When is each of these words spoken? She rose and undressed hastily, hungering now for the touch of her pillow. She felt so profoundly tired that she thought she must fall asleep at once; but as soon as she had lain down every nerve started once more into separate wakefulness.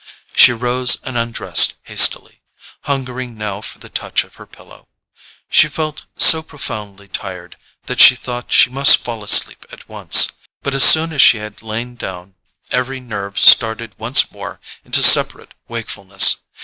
She 0.35 0.51
rose 0.51 0.97
and 1.03 1.15
undressed 1.15 1.75
hastily, 1.83 2.41
hungering 2.85 3.37
now 3.37 3.61
for 3.61 3.77
the 3.77 3.87
touch 3.87 4.23
of 4.23 4.37
her 4.37 4.47
pillow. 4.47 4.87
She 5.47 5.67
felt 5.67 6.05
so 6.17 6.41
profoundly 6.41 7.07
tired 7.07 7.55
that 7.85 7.99
she 7.99 8.15
thought 8.15 8.51
she 8.51 8.71
must 8.71 8.97
fall 8.97 9.23
asleep 9.23 9.63
at 9.71 9.87
once; 9.87 10.29
but 10.63 10.73
as 10.73 10.83
soon 10.83 11.13
as 11.13 11.21
she 11.21 11.37
had 11.37 11.61
lain 11.61 11.97
down 11.97 12.33
every 12.71 12.99
nerve 12.99 13.39
started 13.39 13.93
once 13.99 14.31
more 14.31 14.59
into 14.83 15.03
separate 15.03 15.53
wakefulness. 15.67 16.37